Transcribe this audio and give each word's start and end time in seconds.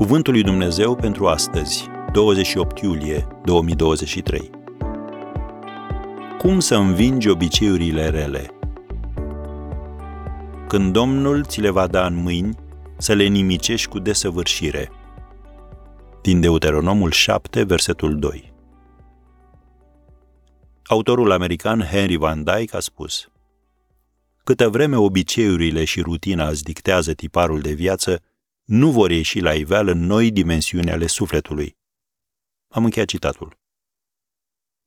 Cuvântul 0.00 0.32
lui 0.32 0.42
Dumnezeu 0.42 0.96
pentru 0.96 1.26
astăzi, 1.26 1.86
28 2.12 2.80
iulie 2.80 3.26
2023. 3.44 4.50
Cum 6.38 6.60
să 6.60 6.76
învingi 6.76 7.28
obiceiurile 7.28 8.08
rele? 8.08 8.50
Când 10.68 10.92
Domnul 10.92 11.44
ți 11.44 11.60
le 11.60 11.70
va 11.70 11.86
da 11.86 12.06
în 12.06 12.14
mâini, 12.14 12.56
să 12.98 13.12
le 13.12 13.24
nimicești 13.24 13.88
cu 13.88 13.98
desăvârșire. 13.98 14.90
Din 16.22 16.40
Deuteronomul 16.40 17.10
7, 17.10 17.62
versetul 17.62 18.18
2. 18.18 18.52
Autorul 20.84 21.32
american 21.32 21.80
Henry 21.80 22.16
Van 22.16 22.44
Dyke 22.44 22.76
a 22.76 22.80
spus 22.80 23.28
Câtă 24.44 24.68
vreme 24.68 24.96
obiceiurile 24.96 25.84
și 25.84 26.00
rutina 26.00 26.48
îți 26.48 26.64
dictează 26.64 27.12
tiparul 27.12 27.60
de 27.60 27.72
viață, 27.72 28.22
nu 28.70 28.90
vor 28.90 29.10
ieși 29.10 29.40
la 29.40 29.54
iveală 29.54 29.92
noi 29.92 30.30
dimensiuni 30.30 30.90
ale 30.90 31.06
sufletului. 31.06 31.76
Am 32.68 32.84
încheiat 32.84 33.08
citatul. 33.08 33.58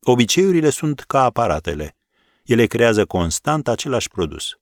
Obiceiurile 0.00 0.70
sunt 0.70 1.00
ca 1.00 1.22
aparatele. 1.22 1.96
Ele 2.44 2.66
creează 2.66 3.04
constant 3.04 3.68
același 3.68 4.08
produs. 4.08 4.58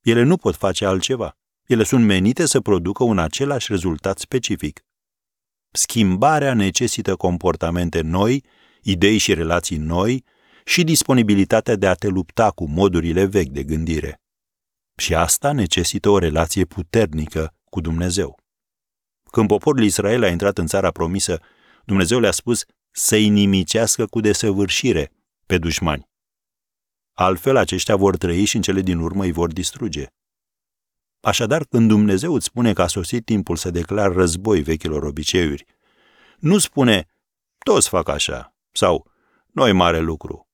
Ele 0.00 0.22
nu 0.22 0.36
pot 0.36 0.56
face 0.56 0.84
altceva. 0.84 1.36
Ele 1.66 1.84
sunt 1.84 2.04
menite 2.04 2.46
să 2.46 2.60
producă 2.60 3.04
un 3.04 3.18
același 3.18 3.66
rezultat 3.70 4.18
specific. 4.18 4.84
Schimbarea 5.70 6.54
necesită 6.54 7.16
comportamente 7.16 8.00
noi, 8.00 8.44
idei 8.82 9.18
și 9.18 9.34
relații 9.34 9.76
noi 9.76 10.24
și 10.64 10.84
disponibilitatea 10.84 11.76
de 11.76 11.86
a 11.86 11.94
te 11.94 12.08
lupta 12.08 12.50
cu 12.50 12.68
modurile 12.68 13.24
vechi 13.24 13.52
de 13.52 13.62
gândire. 13.62 14.20
Și 14.96 15.14
asta 15.14 15.52
necesită 15.52 16.08
o 16.08 16.18
relație 16.18 16.64
puternică 16.64 17.54
cu 17.64 17.80
Dumnezeu. 17.80 18.39
Când 19.30 19.48
poporul 19.48 19.82
Israel 19.82 20.22
a 20.22 20.28
intrat 20.28 20.58
în 20.58 20.66
țara 20.66 20.90
promisă, 20.90 21.40
Dumnezeu 21.84 22.20
le-a 22.20 22.30
spus 22.30 22.64
să-i 22.90 23.28
nimicească 23.28 24.06
cu 24.06 24.20
desăvârșire 24.20 25.12
pe 25.46 25.58
dușmani. 25.58 26.08
Altfel, 27.12 27.56
aceștia 27.56 27.96
vor 27.96 28.16
trăi 28.16 28.44
și 28.44 28.56
în 28.56 28.62
cele 28.62 28.80
din 28.80 28.98
urmă 28.98 29.24
îi 29.24 29.32
vor 29.32 29.52
distruge. 29.52 30.06
Așadar, 31.20 31.64
când 31.64 31.88
Dumnezeu 31.88 32.34
îți 32.34 32.44
spune 32.44 32.72
că 32.72 32.82
a 32.82 32.86
sosit 32.86 33.24
timpul 33.24 33.56
să 33.56 33.70
declar 33.70 34.12
război 34.12 34.60
vechilor 34.62 35.02
obiceiuri, 35.02 35.64
nu 36.38 36.58
spune, 36.58 37.06
toți 37.58 37.88
fac 37.88 38.08
așa, 38.08 38.54
sau, 38.72 39.10
noi 39.46 39.72
mare 39.72 39.98
lucru. 39.98 40.48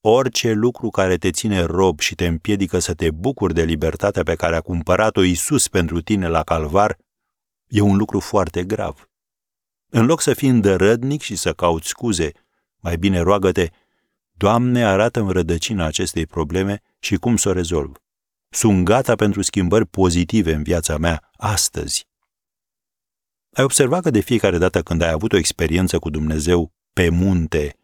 Orice 0.00 0.52
lucru 0.52 0.90
care 0.90 1.16
te 1.16 1.30
ține 1.30 1.62
rob 1.62 2.00
și 2.00 2.14
te 2.14 2.26
împiedică 2.26 2.78
să 2.78 2.94
te 2.94 3.10
bucuri 3.10 3.54
de 3.54 3.62
libertatea 3.62 4.22
pe 4.22 4.34
care 4.34 4.56
a 4.56 4.60
cumpărat-o 4.60 5.22
Isus 5.22 5.68
pentru 5.68 6.00
tine 6.00 6.28
la 6.28 6.42
calvar, 6.42 6.96
e 7.74 7.80
un 7.80 7.96
lucru 7.96 8.20
foarte 8.20 8.64
grav. 8.64 9.10
În 9.90 10.06
loc 10.06 10.20
să 10.20 10.34
fii 10.34 10.48
îndărădnic 10.48 11.22
și 11.22 11.36
să 11.36 11.52
cauți 11.52 11.88
scuze, 11.88 12.32
mai 12.76 12.96
bine 12.96 13.20
roagă-te, 13.20 13.68
Doamne, 14.36 14.84
arată-mi 14.84 15.32
rădăcina 15.32 15.84
acestei 15.84 16.26
probleme 16.26 16.82
și 16.98 17.16
cum 17.16 17.36
să 17.36 17.48
o 17.48 17.52
rezolv. 17.52 17.96
Sunt 18.48 18.84
gata 18.84 19.14
pentru 19.14 19.42
schimbări 19.42 19.86
pozitive 19.86 20.52
în 20.52 20.62
viața 20.62 20.96
mea 20.96 21.30
astăzi. 21.36 22.08
Ai 23.52 23.64
observat 23.64 24.02
că 24.02 24.10
de 24.10 24.20
fiecare 24.20 24.58
dată 24.58 24.82
când 24.82 25.02
ai 25.02 25.10
avut 25.10 25.32
o 25.32 25.36
experiență 25.36 25.98
cu 25.98 26.10
Dumnezeu 26.10 26.72
pe 26.92 27.08
munte, 27.08 27.76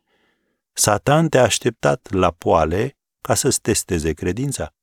Satan 0.73 1.29
te-a 1.29 1.43
așteptat 1.43 2.11
la 2.11 2.31
poale 2.31 2.99
ca 3.21 3.35
să-ți 3.35 3.61
testeze 3.61 4.13
credința? 4.13 4.75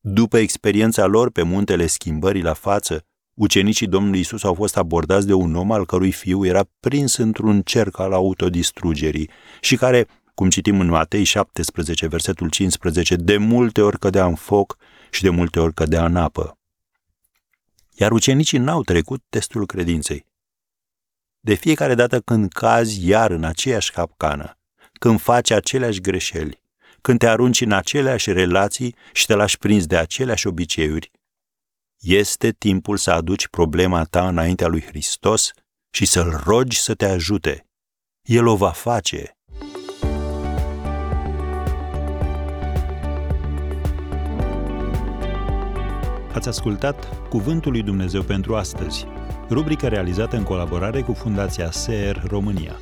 După 0.00 0.38
experiența 0.38 1.06
lor 1.06 1.30
pe 1.30 1.42
muntele 1.42 1.86
schimbării 1.86 2.42
la 2.42 2.54
față, 2.54 3.06
Ucenicii 3.34 3.86
Domnului 3.86 4.20
Isus 4.20 4.44
au 4.44 4.54
fost 4.54 4.76
abordați 4.76 5.26
de 5.26 5.32
un 5.32 5.54
om 5.54 5.72
al 5.72 5.86
cărui 5.86 6.12
fiu 6.12 6.44
era 6.44 6.68
prins 6.80 7.16
într-un 7.16 7.62
cerc 7.62 7.98
al 7.98 8.12
autodistrugerii 8.12 9.30
și 9.60 9.76
care, 9.76 10.06
cum 10.34 10.50
citim 10.50 10.80
în 10.80 10.86
Matei 10.88 11.24
17, 11.24 12.06
versetul 12.06 12.48
15, 12.48 13.16
de 13.16 13.36
multe 13.36 13.80
ori 13.80 13.98
cădea 13.98 14.26
în 14.26 14.34
foc 14.34 14.76
și 15.10 15.22
de 15.22 15.28
multe 15.28 15.60
ori 15.60 15.74
cădea 15.74 16.04
în 16.04 16.16
apă. 16.16 16.58
Iar 17.94 18.12
ucenicii 18.12 18.58
n-au 18.58 18.82
trecut 18.82 19.22
testul 19.28 19.66
credinței. 19.66 20.26
De 21.40 21.54
fiecare 21.54 21.94
dată 21.94 22.20
când 22.20 22.52
cazi 22.52 23.08
iar 23.08 23.30
în 23.30 23.44
aceeași 23.44 23.92
capcană, 23.92 24.58
când 24.92 25.20
faci 25.20 25.50
aceleași 25.50 26.00
greșeli, 26.00 26.62
când 27.00 27.18
te 27.18 27.26
arunci 27.26 27.60
în 27.60 27.72
aceleași 27.72 28.32
relații 28.32 28.94
și 29.12 29.26
te 29.26 29.34
lași 29.34 29.58
prins 29.58 29.86
de 29.86 29.96
aceleași 29.96 30.46
obiceiuri, 30.46 31.10
este 32.02 32.50
timpul 32.50 32.96
să 32.96 33.10
aduci 33.10 33.48
problema 33.48 34.04
ta 34.04 34.28
înaintea 34.28 34.66
lui 34.66 34.82
Hristos 34.82 35.50
și 35.90 36.06
să-L 36.06 36.42
rogi 36.44 36.80
să 36.80 36.94
te 36.94 37.04
ajute. 37.04 37.66
El 38.22 38.46
o 38.46 38.56
va 38.56 38.70
face. 38.70 39.36
Ați 46.32 46.48
ascultat 46.48 47.28
Cuvântul 47.28 47.72
lui 47.72 47.82
Dumnezeu 47.82 48.22
pentru 48.22 48.56
astăzi, 48.56 49.06
rubrica 49.50 49.88
realizată 49.88 50.36
în 50.36 50.42
colaborare 50.42 51.00
cu 51.02 51.12
Fundația 51.12 51.70
SER 51.70 52.22
România. 52.26 52.80